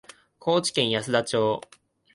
[0.39, 1.61] 高知県安田町